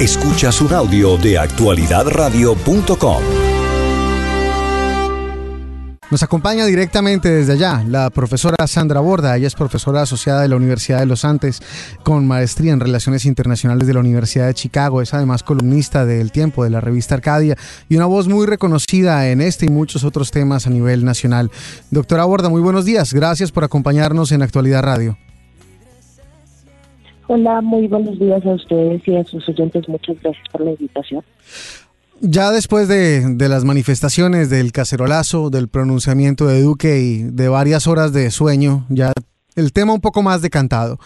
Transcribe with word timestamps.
Escuchas 0.00 0.60
un 0.60 0.74
audio 0.74 1.16
de 1.16 1.38
actualidadradio.com. 1.38 3.22
Nos 6.10 6.22
acompaña 6.22 6.66
directamente 6.66 7.30
desde 7.30 7.54
allá 7.54 7.82
la 7.88 8.10
profesora 8.10 8.66
Sandra 8.66 9.00
Borda. 9.00 9.34
Ella 9.34 9.46
es 9.46 9.54
profesora 9.54 10.02
asociada 10.02 10.42
de 10.42 10.48
la 10.48 10.56
Universidad 10.56 10.98
de 10.98 11.06
los 11.06 11.24
Andes 11.24 11.62
con 12.02 12.26
maestría 12.26 12.74
en 12.74 12.80
Relaciones 12.80 13.24
Internacionales 13.24 13.88
de 13.88 13.94
la 13.94 14.00
Universidad 14.00 14.48
de 14.48 14.54
Chicago. 14.54 15.00
Es 15.00 15.14
además 15.14 15.42
columnista 15.42 16.04
del 16.04 16.30
Tiempo 16.30 16.62
de 16.62 16.68
la 16.68 16.82
revista 16.82 17.14
Arcadia 17.14 17.56
y 17.88 17.96
una 17.96 18.04
voz 18.04 18.28
muy 18.28 18.44
reconocida 18.44 19.30
en 19.30 19.40
este 19.40 19.64
y 19.64 19.70
muchos 19.70 20.04
otros 20.04 20.30
temas 20.30 20.66
a 20.66 20.70
nivel 20.70 21.06
nacional. 21.06 21.50
Doctora 21.90 22.26
Borda, 22.26 22.50
muy 22.50 22.60
buenos 22.60 22.84
días. 22.84 23.14
Gracias 23.14 23.50
por 23.50 23.64
acompañarnos 23.64 24.30
en 24.30 24.42
Actualidad 24.42 24.82
Radio. 24.82 25.16
Hola, 27.28 27.60
muy 27.60 27.88
buenos 27.88 28.18
días 28.18 28.44
a 28.46 28.50
ustedes 28.50 29.02
y 29.06 29.16
a 29.16 29.24
sus 29.24 29.48
oyentes. 29.48 29.88
Muchas 29.88 30.16
gracias 30.22 30.44
por 30.52 30.60
la 30.60 30.70
invitación. 30.70 31.24
Ya 32.20 32.50
después 32.50 32.88
de, 32.88 33.36
las 33.48 33.64
manifestaciones 33.64 34.48
del 34.48 34.72
cacerolazo, 34.72 35.50
del 35.50 35.68
pronunciamiento 35.68 36.46
de 36.46 36.62
Duque 36.62 37.00
y 37.00 37.22
de 37.24 37.48
varias 37.48 37.86
horas 37.86 38.12
de 38.12 38.30
sueño, 38.30 38.86
ya 38.88 39.12
el 39.56 39.72
tema 39.72 39.92
un 39.92 40.00
poco 40.00 40.22
más 40.22 40.40
decantado. 40.40 40.98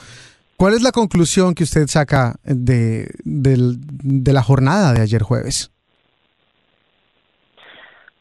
¿Cuál 0.56 0.74
es 0.74 0.82
la 0.82 0.92
conclusión 0.92 1.54
que 1.54 1.64
usted 1.64 1.88
saca 1.88 2.36
de, 2.44 3.08
la 3.24 4.42
jornada 4.42 4.92
de 4.92 5.00
ayer 5.00 5.22
jueves? 5.22 5.70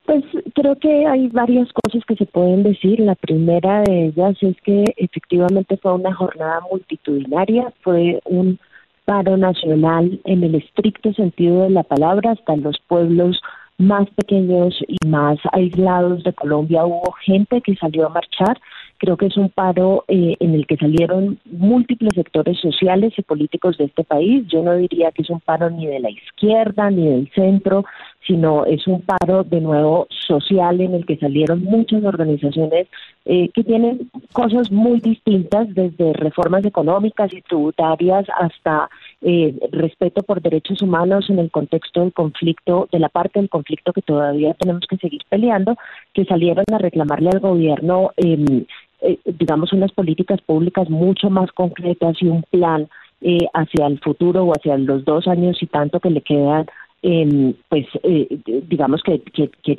Pues 0.09 0.23
creo 0.55 0.75
que 0.75 1.05
hay 1.05 1.27
varias 1.27 1.69
cosas 1.71 2.03
que 2.07 2.15
se 2.15 2.25
pueden 2.25 2.63
decir. 2.63 2.99
La 2.99 3.13
primera 3.13 3.83
de 3.83 4.07
ellas 4.07 4.35
es 4.41 4.59
que 4.61 4.83
efectivamente 4.97 5.77
fue 5.77 5.93
una 5.93 6.15
jornada 6.15 6.61
multitudinaria, 6.71 7.71
fue 7.83 8.19
un 8.25 8.57
paro 9.05 9.37
nacional 9.37 10.19
en 10.23 10.43
el 10.43 10.55
estricto 10.55 11.13
sentido 11.13 11.61
de 11.61 11.69
la 11.69 11.83
palabra, 11.83 12.31
hasta 12.31 12.55
los 12.55 12.79
pueblos 12.87 13.39
más 13.77 14.09
pequeños 14.16 14.75
y 14.88 14.97
más 15.05 15.38
aislados 15.51 16.23
de 16.23 16.33
Colombia 16.33 16.88
hubo 16.88 17.11
gente 17.23 17.61
que 17.61 17.75
salió 17.75 18.07
a 18.07 18.09
marchar. 18.09 18.59
Creo 19.00 19.16
que 19.16 19.28
es 19.28 19.38
un 19.38 19.50
paro 19.50 20.03
eh, 20.09 20.36
en 20.42 20.53
el 20.53 20.67
que 20.67 20.75
salieron 20.75 21.39
múltiples 21.45 22.11
sectores 22.14 22.59
sociales 22.59 23.14
y 23.17 23.22
políticos 23.22 23.78
de 23.78 23.86
este 23.86 24.03
país. 24.03 24.45
Yo 24.47 24.61
no 24.61 24.75
diría 24.75 25.11
que 25.11 25.22
es 25.22 25.30
un 25.30 25.39
paro 25.39 25.69
ni 25.69 25.88
de 25.88 26.02
la 26.02 26.09
izquierda 26.09 26.91
ni 26.91 27.08
del 27.08 27.31
centro, 27.33 27.86
sino 28.28 28.66
es 28.66 28.86
un 28.88 29.02
paro 29.02 29.45
de 29.45 29.61
nuevo 29.61 30.08
social 30.09 30.81
en 30.81 30.95
el 30.95 31.06
que 31.06 31.17
salieron 31.17 31.64
muchas 31.64 32.03
organizaciones 32.03 32.88
eh, 33.25 33.50
que 33.53 33.64
tienen 33.64 34.09
cosas 34.33 34.69
muy 34.69 35.00
distintas, 35.00 35.73
desde 35.73 36.13
reformas 36.13 36.66
económicas 36.66 37.34
y 37.34 37.41
tributarias 37.41 38.25
hasta 38.38 38.89
eh, 39.22 39.56
respeto 39.72 40.23
por 40.23 40.41
derechos 40.41 40.81
humanos 40.81 41.30
en 41.30 41.39
el 41.39 41.52
contexto 41.52 42.02
del 42.02 42.11
conflicto, 42.11 42.89
de 42.91 43.00
la 43.00 43.09
parte 43.09 43.39
del 43.39 43.50
conflicto 43.50 43.94
que 43.94 44.02
todavía 44.02 44.53
tenemos 44.56 44.84
que 44.89 44.97
seguir 44.97 45.22
peleando, 45.30 45.78
que 46.13 46.25
salieron 46.25 46.66
a 46.72 46.78
reclamarle 46.78 47.30
al 47.30 47.39
gobierno, 47.39 48.11
em, 48.17 48.66
eh, 49.02 49.19
digamos, 49.25 49.73
unas 49.73 49.92
políticas 49.92 50.42
públicas 50.42 50.89
mucho 50.89 51.30
más 51.30 51.52
concretas 51.52 52.17
y 52.22 52.28
un 52.28 52.44
plan 52.44 52.88
eh, 53.22 53.47
hacia 53.53 53.88
el 53.88 54.00
futuro 54.00 54.44
o 54.44 54.53
hacia 54.53 54.78
los 54.78 55.06
dos 55.06 55.28
años 55.28 55.61
y 55.61 55.67
tanto 55.67 56.00
que 56.00 56.09
le 56.09 56.22
quedan 56.22 56.66
eh, 57.02 57.56
pues 57.69 57.86
eh, 58.03 58.28
digamos 58.67 59.02
que, 59.03 59.22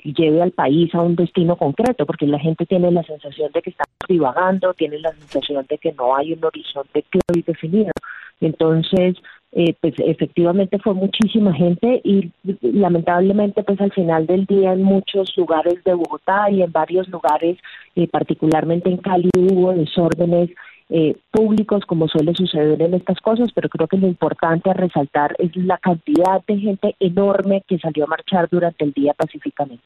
lleve 0.04 0.40
al 0.40 0.52
país 0.52 0.94
a 0.94 1.02
un 1.02 1.16
destino 1.16 1.56
concreto, 1.56 2.06
porque 2.06 2.26
la 2.26 2.38
gente 2.38 2.64
tiene 2.64 2.90
la 2.90 3.02
sensación 3.02 3.50
de 3.52 3.60
que 3.60 3.70
está 3.70 3.84
divagando, 4.08 4.72
tiene 4.74 4.98
la 4.98 5.12
sensación 5.12 5.66
de 5.68 5.76
que 5.76 5.92
no 5.92 6.16
hay 6.16 6.32
un 6.32 6.44
horizonte 6.44 7.04
claro 7.10 7.38
y 7.38 7.42
definido. 7.42 7.92
Entonces, 8.40 9.16
eh, 9.52 9.74
pues 9.80 9.94
efectivamente 9.98 10.78
fue 10.78 10.94
muchísima 10.94 11.52
gente 11.52 12.00
y 12.04 12.30
lamentablemente 12.62 13.62
pues 13.62 13.80
al 13.80 13.92
final 13.92 14.26
del 14.26 14.46
día 14.46 14.72
en 14.72 14.82
muchos 14.82 15.36
lugares 15.36 15.82
de 15.84 15.94
Bogotá 15.94 16.50
y 16.50 16.62
en 16.62 16.70
varios 16.70 17.08
lugares, 17.08 17.58
eh, 17.96 18.08
particularmente 18.08 18.88
en 18.88 18.98
Cali, 18.98 19.30
hubo 19.36 19.72
desórdenes 19.72 20.50
eh, 20.92 21.16
públicos 21.30 21.84
como 21.86 22.08
suele 22.08 22.34
suceder 22.34 22.82
en 22.82 22.94
estas 22.94 23.20
cosas, 23.20 23.50
pero 23.54 23.68
creo 23.68 23.86
que 23.86 23.96
lo 23.96 24.08
importante 24.08 24.70
a 24.70 24.72
resaltar 24.72 25.36
es 25.38 25.54
la 25.54 25.78
cantidad 25.78 26.44
de 26.48 26.56
gente 26.58 26.96
enorme 26.98 27.62
que 27.68 27.78
salió 27.78 28.04
a 28.04 28.06
marchar 28.08 28.48
durante 28.50 28.84
el 28.84 28.92
día 28.92 29.14
pacíficamente. 29.14 29.84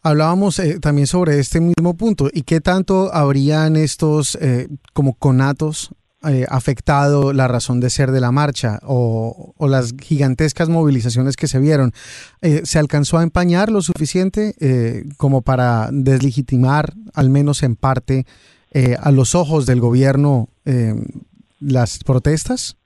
Hablábamos 0.00 0.60
eh, 0.60 0.78
también 0.78 1.08
sobre 1.08 1.40
este 1.40 1.60
mismo 1.60 1.96
punto 1.96 2.28
y 2.32 2.42
qué 2.42 2.60
tanto 2.60 3.12
habrían 3.12 3.74
estos 3.74 4.36
eh, 4.36 4.68
como 4.92 5.14
conatos 5.14 5.90
afectado 6.48 7.32
la 7.32 7.48
razón 7.48 7.80
de 7.80 7.90
ser 7.90 8.10
de 8.10 8.20
la 8.20 8.32
marcha 8.32 8.80
o, 8.82 9.54
las 9.60 9.94
gigantescas 10.00 10.68
movilizaciones 10.68 11.36
que 11.36 11.46
se 11.46 11.58
vieron. 11.58 11.92
¿Se 12.40 12.78
alcanzó 12.78 13.18
a 13.18 13.22
empañar 13.22 13.70
lo 13.70 13.82
suficiente 13.82 14.54
como 15.16 15.42
para 15.42 15.88
deslegitimar, 15.92 16.92
al 17.14 17.30
menos 17.30 17.62
en 17.62 17.76
parte, 17.76 18.24
eh, 18.72 18.96
a 19.02 19.10
los 19.10 19.34
ojos 19.34 19.64
del 19.64 19.80
gobierno 19.80 20.48
eh, 20.66 20.92
las 21.58 22.04
protestas? 22.04 22.76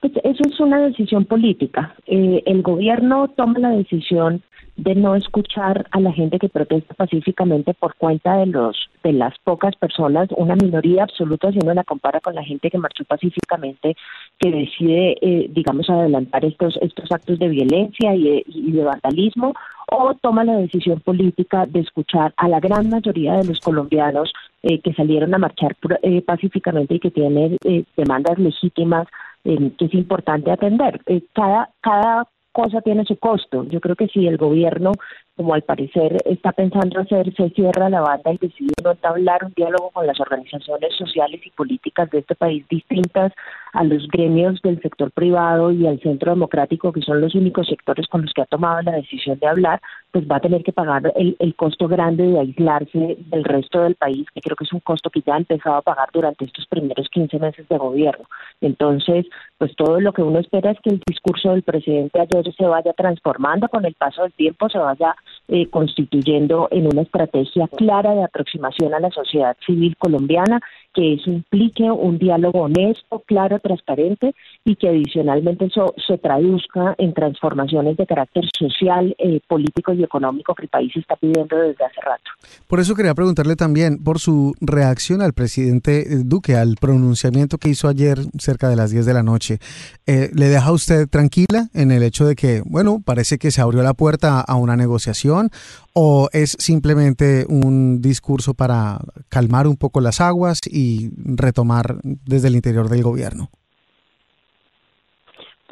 Pues 0.00 0.12
eso 0.22 0.42
es 0.48 0.60
una 0.60 0.80
decisión 0.80 1.24
política. 1.24 1.94
Eh, 2.06 2.42
el 2.46 2.62
gobierno 2.62 3.28
toma 3.36 3.58
la 3.58 3.70
decisión 3.70 4.42
de 4.76 4.94
no 4.94 5.14
escuchar 5.14 5.86
a 5.90 6.00
la 6.00 6.12
gente 6.12 6.38
que 6.38 6.48
protesta 6.48 6.94
pacíficamente 6.94 7.74
por 7.74 7.94
cuenta 7.94 8.36
de 8.36 8.46
los 8.46 8.88
de 9.02 9.12
las 9.12 9.34
pocas 9.44 9.76
personas, 9.76 10.28
una 10.36 10.56
minoría 10.56 11.02
absoluta 11.02 11.52
si 11.52 11.58
uno 11.62 11.74
la 11.74 11.84
compara 11.84 12.20
con 12.20 12.34
la 12.34 12.44
gente 12.44 12.70
que 12.70 12.78
marchó 12.78 13.04
pacíficamente, 13.04 13.96
que 14.38 14.50
decide, 14.50 15.16
eh, 15.20 15.46
digamos, 15.50 15.90
adelantar 15.90 16.44
estos 16.44 16.78
estos 16.80 17.10
actos 17.12 17.38
de 17.38 17.48
violencia 17.48 18.14
y 18.14 18.44
de, 18.72 18.84
vandalismo, 18.84 19.52
o 19.90 20.14
toma 20.14 20.44
la 20.44 20.56
decisión 20.56 21.00
política 21.00 21.66
de 21.66 21.80
escuchar 21.80 22.32
a 22.36 22.48
la 22.48 22.60
gran 22.60 22.88
mayoría 22.88 23.34
de 23.34 23.44
los 23.44 23.60
colombianos 23.60 24.32
eh, 24.62 24.80
que 24.80 24.94
salieron 24.94 25.34
a 25.34 25.38
marchar 25.38 25.76
eh, 26.02 26.22
pacíficamente 26.22 26.94
y 26.94 27.00
que 27.00 27.10
tienen 27.10 27.58
demandas 27.96 28.38
legítimas 28.38 29.06
que 29.44 29.84
es 29.84 29.94
importante 29.94 30.52
atender. 30.52 31.00
cada 31.34 31.68
cada 31.80 32.28
cosa 32.52 32.80
tiene 32.82 33.04
su 33.04 33.16
costo. 33.16 33.64
Yo 33.64 33.80
creo 33.80 33.96
que 33.96 34.08
si 34.08 34.26
el 34.26 34.36
gobierno, 34.36 34.92
como 35.36 35.54
al 35.54 35.62
parecer 35.62 36.16
está 36.24 36.52
pensando 36.52 37.00
hacer, 37.00 37.34
se 37.34 37.50
cierra 37.50 37.88
la 37.88 38.00
banda 38.00 38.32
y 38.32 38.38
decide 38.38 38.72
no 38.84 38.92
entablar 38.92 39.44
un 39.44 39.52
diálogo 39.54 39.90
con 39.90 40.06
las 40.06 40.20
organizaciones 40.20 40.94
sociales 40.96 41.40
y 41.44 41.50
políticas 41.50 42.10
de 42.10 42.18
este 42.18 42.34
país 42.34 42.66
distintas 42.68 43.32
a 43.72 43.84
los 43.84 44.06
gremios 44.08 44.60
del 44.62 44.80
sector 44.80 45.10
privado 45.10 45.72
y 45.72 45.86
al 45.86 46.00
centro 46.00 46.32
democrático, 46.32 46.92
que 46.92 47.00
son 47.02 47.20
los 47.20 47.34
únicos 47.34 47.66
sectores 47.66 48.06
con 48.06 48.22
los 48.22 48.32
que 48.32 48.42
ha 48.42 48.46
tomado 48.46 48.82
la 48.82 48.92
decisión 48.92 49.38
de 49.38 49.46
hablar, 49.46 49.80
pues 50.10 50.26
va 50.30 50.36
a 50.36 50.40
tener 50.40 50.62
que 50.62 50.72
pagar 50.72 51.10
el, 51.16 51.36
el 51.38 51.54
costo 51.54 51.88
grande 51.88 52.24
de 52.24 52.38
aislarse 52.38 53.16
del 53.18 53.44
resto 53.44 53.82
del 53.82 53.94
país, 53.94 54.26
que 54.34 54.40
creo 54.40 54.56
que 54.56 54.64
es 54.64 54.72
un 54.72 54.80
costo 54.80 55.10
que 55.10 55.22
ya 55.22 55.34
ha 55.34 55.38
empezado 55.38 55.76
a 55.76 55.82
pagar 55.82 56.08
durante 56.12 56.44
estos 56.44 56.66
primeros 56.66 57.08
15 57.08 57.38
meses 57.38 57.66
de 57.68 57.78
gobierno. 57.78 58.26
Entonces, 58.60 59.26
pues 59.58 59.74
todo 59.76 60.00
lo 60.00 60.12
que 60.12 60.22
uno 60.22 60.38
espera 60.38 60.72
es 60.72 60.78
que 60.80 60.90
el 60.90 61.02
discurso 61.06 61.50
del 61.50 61.62
presidente 61.62 62.20
ayer 62.20 62.52
se 62.54 62.66
vaya 62.66 62.92
transformando 62.92 63.68
con 63.68 63.84
el 63.84 63.94
paso 63.94 64.22
del 64.22 64.32
tiempo, 64.32 64.68
se 64.68 64.78
vaya 64.78 65.14
eh, 65.48 65.68
constituyendo 65.68 66.68
en 66.70 66.86
una 66.86 67.02
estrategia 67.02 67.68
clara 67.68 68.14
de 68.14 68.24
aproximación 68.24 68.94
a 68.94 69.00
la 69.00 69.10
sociedad 69.10 69.56
civil 69.64 69.96
colombiana, 69.96 70.60
que 70.92 71.14
eso 71.14 71.30
implique 71.30 71.90
un 71.90 72.18
diálogo 72.18 72.62
honesto, 72.62 73.22
claro, 73.26 73.58
transparente 73.62 74.34
y 74.64 74.76
que 74.76 74.88
adicionalmente 74.88 75.66
eso 75.66 75.94
se 76.06 76.18
traduzca 76.18 76.94
en 76.98 77.14
transformaciones 77.14 77.96
de 77.96 78.06
carácter 78.06 78.44
social, 78.58 79.14
eh, 79.18 79.40
político 79.48 79.92
y 79.92 80.04
económico 80.04 80.54
que 80.54 80.64
el 80.64 80.68
país 80.68 80.92
está 80.96 81.16
pidiendo 81.16 81.56
desde 81.56 81.84
hace 81.84 82.00
rato. 82.00 82.30
Por 82.66 82.80
eso 82.80 82.94
quería 82.94 83.14
preguntarle 83.14 83.56
también 83.56 84.02
por 84.02 84.18
su 84.18 84.54
reacción 84.60 85.22
al 85.22 85.32
presidente 85.32 86.04
Duque, 86.24 86.56
al 86.56 86.76
pronunciamiento 86.80 87.58
que 87.58 87.68
hizo 87.68 87.88
ayer 87.88 88.18
cerca 88.38 88.68
de 88.68 88.76
las 88.76 88.90
10 88.90 89.06
de 89.06 89.14
la 89.14 89.22
noche. 89.22 89.58
Eh, 90.06 90.30
¿Le 90.34 90.48
deja 90.48 90.72
usted 90.72 91.08
tranquila 91.08 91.68
en 91.74 91.90
el 91.90 92.02
hecho 92.02 92.24
de 92.24 92.34
que, 92.34 92.62
bueno, 92.64 93.00
parece 93.04 93.38
que 93.38 93.50
se 93.50 93.60
abrió 93.60 93.82
la 93.82 93.94
puerta 93.94 94.40
a 94.40 94.56
una 94.56 94.76
negociación 94.76 95.50
o 95.94 96.28
es 96.32 96.56
simplemente 96.58 97.44
un 97.48 98.00
discurso 98.00 98.54
para 98.54 98.98
calmar 99.28 99.66
un 99.66 99.76
poco 99.76 100.00
las 100.00 100.20
aguas 100.20 100.60
y 100.66 101.10
retomar 101.16 101.96
desde 102.02 102.48
el 102.48 102.56
interior 102.56 102.88
del 102.88 103.02
gobierno? 103.02 103.50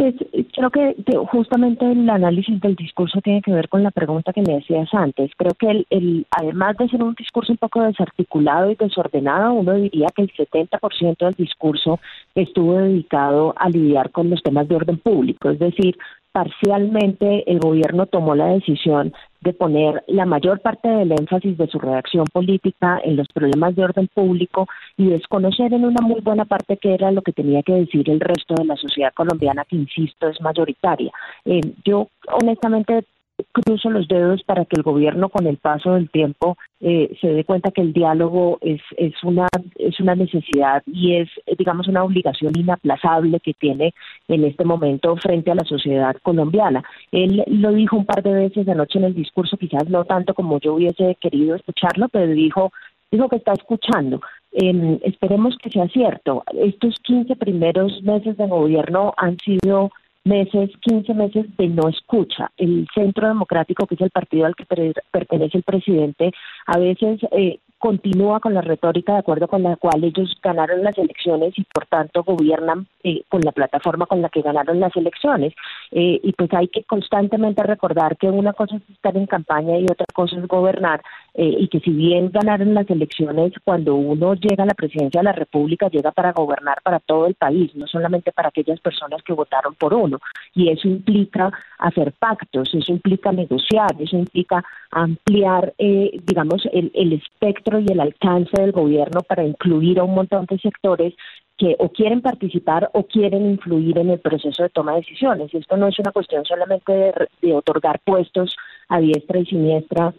Pues 0.01 0.15
creo 0.55 0.71
que 0.71 0.95
justamente 1.27 1.85
el 1.85 2.09
análisis 2.09 2.59
del 2.63 2.75
discurso 2.75 3.21
tiene 3.21 3.43
que 3.43 3.53
ver 3.53 3.69
con 3.69 3.83
la 3.83 3.91
pregunta 3.91 4.33
que 4.33 4.41
me 4.41 4.55
decías 4.55 4.89
antes. 4.95 5.31
Creo 5.37 5.53
que 5.53 5.85
el, 5.91 6.27
además 6.31 6.79
de 6.79 6.89
ser 6.89 7.03
un 7.03 7.15
discurso 7.15 7.53
un 7.53 7.59
poco 7.59 7.83
desarticulado 7.83 8.71
y 8.71 8.77
desordenado, 8.77 9.53
uno 9.53 9.75
diría 9.75 10.07
que 10.17 10.23
el 10.23 10.33
70% 10.33 11.19
del 11.19 11.35
discurso 11.35 12.01
estuvo 12.35 12.79
dedicado 12.79 13.53
a 13.59 13.69
lidiar 13.69 14.11
con 14.11 14.31
los 14.31 14.43
temas 14.43 14.67
de 14.69 14.77
orden 14.77 14.97
público, 14.97 15.51
es 15.51 15.59
decir, 15.59 15.99
parcialmente 16.33 17.51
el 17.51 17.59
gobierno 17.59 18.07
tomó 18.07 18.35
la 18.35 18.47
decisión 18.47 19.13
de 19.41 19.53
poner 19.53 20.05
la 20.07 20.27
mayor 20.27 20.61
parte 20.61 20.89
del 20.89 21.13
énfasis 21.13 21.57
de 21.57 21.67
su 21.67 21.79
redacción 21.79 22.27
política 22.33 23.01
en 23.03 23.17
los 23.17 23.27
problemas 23.29 23.75
de 23.75 23.85
orden 23.85 24.09
público 24.13 24.67
y 24.97 25.07
desconocer 25.07 25.73
en 25.73 25.85
una 25.85 26.03
muy 26.03 26.21
buena 26.21 26.45
parte 26.45 26.77
qué 26.77 26.95
era 26.95 27.11
lo 27.11 27.23
que 27.23 27.33
tenía 27.33 27.63
que 27.63 27.73
decir 27.73 28.09
el 28.11 28.21
resto 28.21 28.55
de 28.55 28.67
la 28.67 28.77
sociedad 28.77 29.13
colombiana, 29.15 29.65
que 29.65 29.77
insisto 29.77 30.29
es 30.29 30.41
mayoritaria. 30.41 31.11
Eh, 31.45 31.61
yo 31.85 32.09
honestamente 32.41 33.05
cruzo 33.53 33.91
los 33.91 34.09
dedos 34.09 34.43
para 34.45 34.65
que 34.65 34.77
el 34.77 34.83
gobierno 34.83 35.29
con 35.29 35.47
el 35.47 35.57
paso 35.57 35.95
del 35.95 36.11
tiempo 36.11 36.57
eh, 36.81 37.17
se 37.21 37.29
dé 37.29 37.45
cuenta 37.45 37.71
que 37.71 37.83
el 37.83 37.93
diálogo 37.93 38.59
es, 38.61 38.81
es, 38.97 39.15
una, 39.23 39.49
es 39.77 40.01
una 40.01 40.15
necesidad 40.15 40.83
y 40.87 41.17
es, 41.17 41.29
digamos, 41.59 41.89
una 41.89 42.05
obligación 42.05 42.53
inaplazable 42.57 43.41
que 43.41 43.55
tiene 43.55 43.95
en 44.29 44.45
este 44.45 44.65
momento 44.65 45.17
frente 45.17 45.51
a 45.51 45.55
la 45.55 45.65
sociedad 45.65 46.17
colombiana. 46.23 46.83
Él 47.13 47.45
lo 47.47 47.73
dijo 47.73 47.97
un 47.97 48.07
par 48.07 48.23
de 48.23 48.33
veces 48.33 48.69
anoche 48.69 48.99
en 48.99 49.05
el 49.05 49.15
discurso, 49.15 49.57
quizás 49.57 49.89
no 49.89 50.05
tanto 50.05 50.35
como 50.35 50.59
yo 50.61 50.75
hubiese 50.75 51.17
querido 51.21 51.55
escucharlo, 51.57 52.09
pero 52.09 52.33
dijo 52.33 52.73
dijo 53.11 53.29
que 53.29 53.37
está 53.37 53.53
escuchando. 53.53 54.21
Eh, 54.53 55.01
esperemos 55.03 55.57
que 55.63 55.71
sea 55.71 55.89
cierto. 55.89 56.45
Estos 56.55 56.97
15 57.03 57.37
primeros 57.37 58.03
meses 58.03 58.37
de 58.37 58.47
gobierno 58.47 59.13
han 59.17 59.37
sido 59.39 59.91
meses, 60.25 60.71
15 60.81 61.15
meses 61.15 61.47
de 61.57 61.69
no 61.69 61.89
escucha. 61.89 62.51
El 62.57 62.87
Centro 62.95 63.29
Democrático, 63.29 63.87
que 63.87 63.95
es 63.95 64.01
el 64.01 64.11
partido 64.11 64.47
al 64.47 64.55
que 64.55 64.67
pertenece 65.11 65.59
el 65.59 65.65
presidente, 65.65 66.33
a 66.67 66.79
veces 66.79 67.21
eh, 67.33 67.59
continúa 67.81 68.41
con 68.41 68.53
la 68.53 68.61
retórica 68.61 69.15
de 69.15 69.21
acuerdo 69.21 69.49
con 69.49 69.63
la 69.63 69.75
cual 69.77 70.05
ellos 70.05 70.37
ganaron 70.43 70.85
las 70.85 70.97
elecciones 70.99 71.59
y 71.59 71.65
por 71.65 71.87
tanto 71.87 72.23
gobiernan 72.23 72.87
eh, 73.03 73.23
con 73.31 73.41
la 73.41 73.53
plataforma 73.53 74.05
con 74.05 74.21
la 74.21 74.29
que 74.29 74.43
ganaron 74.43 74.79
las 74.79 74.95
elecciones. 74.95 75.55
Eh, 75.91 76.21
y 76.23 76.33
pues 76.35 76.53
hay 76.53 76.69
que 76.69 76.85
constantemente 76.85 77.63
recordar 77.63 78.19
que 78.19 78.29
una 78.29 78.53
cosa 78.53 78.77
es 78.77 78.83
estar 78.91 79.17
en 79.17 79.27
campaña 79.27 79.79
y 79.79 79.85
otra 79.85 80.05
cosa 80.13 80.37
es 80.37 80.47
gobernar 80.47 81.01
eh, 81.33 81.57
y 81.59 81.69
que 81.69 81.81
si 81.81 81.91
bien 81.91 82.31
ganaron 82.31 82.75
las 82.75 82.89
elecciones, 82.91 83.55
cuando 83.65 83.95
uno 83.95 84.35
llega 84.35 84.65
a 84.65 84.67
la 84.67 84.75
presidencia 84.75 85.21
de 85.21 85.25
la 85.25 85.33
República 85.33 85.89
llega 85.89 86.13
para 86.13 86.33
gobernar 86.33 86.83
para 86.83 87.01
todo 87.01 87.27
el 87.27 87.35
país, 87.35 87.75
no 87.75 87.87
solamente 87.87 88.31
para 88.31 88.51
aquellas 88.51 88.81
personas 88.81 89.23
que 89.23 89.33
votaron 89.33 89.75
por 89.75 89.95
uno. 89.95 90.19
Y 90.55 90.69
eso 90.69 90.87
implica 90.87 91.51
hacer 91.79 92.13
pactos, 92.13 92.75
eso 92.75 92.93
implica 92.93 93.33
negociar, 93.33 93.97
eso 93.99 94.19
implica 94.19 94.63
ampliar, 94.91 95.73
digamos, 95.79 96.69
el, 96.73 96.91
el 96.95 97.15
espectro 97.15 97.70
y 97.79 97.87
el 97.91 98.01
alcance 98.01 98.61
del 98.61 98.73
gobierno 98.73 99.21
para 99.23 99.45
incluir 99.45 100.01
a 100.01 100.05
un 100.05 100.15
montón 100.15 100.47
de 100.47 100.59
sectores 100.59 101.15
que 101.61 101.77
o 101.79 101.91
quieren 101.91 102.23
participar 102.23 102.91
o 102.95 103.03
quieren 103.03 103.45
influir 103.45 103.99
en 103.99 104.09
el 104.11 104.19
proceso 104.19 104.63
de 104.63 104.71
toma 104.71 104.93
de 104.93 105.01
decisiones. 105.01 105.53
Esto 105.53 105.77
no 105.77 105.89
es 105.89 105.99
una 105.99 106.11
cuestión 106.11 106.45
solamente 106.47 107.13
de, 107.43 107.53
otorgar 107.53 108.01
puestos 108.01 108.57
a 108.89 108.99
diestra 108.99 109.41
y 109.41 109.45
siniestra 109.45 110.15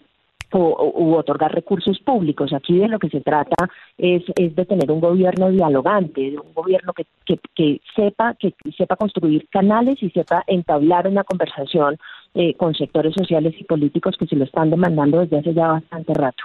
o, 0.52 0.92
u 0.96 1.16
otorgar 1.16 1.52
recursos 1.52 1.98
públicos. 2.00 2.54
Aquí 2.54 2.78
de 2.78 2.88
lo 2.88 3.00
que 3.00 3.10
se 3.10 3.22
trata 3.22 3.70
es, 3.98 4.22
es 4.36 4.56
de 4.56 4.66
tener 4.66 4.92
un 4.92 5.00
gobierno 5.00 5.50
dialogante, 5.50 6.22
de 6.22 6.38
un 6.38 6.54
gobierno 6.54 6.94
que, 6.94 7.06
que, 7.26 7.40
que 7.56 7.82
sepa 7.96 8.36
que 8.36 8.54
sepa 8.78 8.96
construir 8.96 9.48
canales 9.50 9.96
y 10.04 10.12
sepa 10.12 10.44
entablar 10.46 11.08
una 11.08 11.24
conversación 11.24 11.98
eh, 12.36 12.54
con 12.54 12.76
sectores 12.76 13.16
sociales 13.16 13.56
y 13.60 13.64
políticos 13.64 14.16
que 14.18 14.28
se 14.28 14.36
lo 14.36 14.46
están 14.46 14.70
demandando 14.70 15.20
desde 15.20 15.40
hace 15.40 15.54
ya 15.56 15.70
bastante 15.70 16.14
rato. 16.14 16.44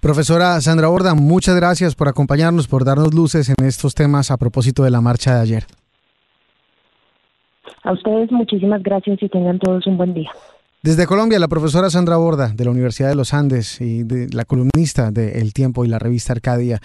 Profesora 0.00 0.60
Sandra 0.60 0.88
Borda, 0.88 1.14
muchas 1.14 1.56
gracias 1.56 1.94
por 1.94 2.08
acompañarnos, 2.08 2.68
por 2.68 2.84
darnos 2.84 3.14
luces 3.14 3.48
en 3.48 3.64
estos 3.64 3.94
temas 3.94 4.30
a 4.30 4.36
propósito 4.36 4.84
de 4.84 4.90
la 4.90 5.00
marcha 5.00 5.34
de 5.34 5.40
ayer. 5.40 5.66
A 7.82 7.92
ustedes 7.92 8.30
muchísimas 8.30 8.82
gracias 8.82 9.22
y 9.22 9.28
tengan 9.28 9.58
todos 9.58 9.86
un 9.86 9.96
buen 9.96 10.12
día. 10.14 10.30
Desde 10.82 11.06
Colombia, 11.06 11.38
la 11.38 11.48
profesora 11.48 11.90
Sandra 11.90 12.16
Borda, 12.16 12.48
de 12.48 12.64
la 12.64 12.70
Universidad 12.70 13.10
de 13.10 13.14
los 13.14 13.34
Andes 13.34 13.80
y 13.80 14.02
de 14.02 14.28
la 14.32 14.46
columnista 14.46 15.10
de 15.10 15.38
El 15.40 15.52
Tiempo 15.52 15.84
y 15.84 15.88
la 15.88 15.98
revista 15.98 16.32
Arcadia. 16.32 16.80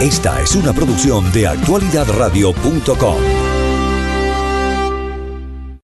Esta 0.00 0.40
es 0.40 0.54
una 0.56 0.72
producción 0.72 1.30
de 1.32 1.48
actualidadradio.com. 1.48 3.45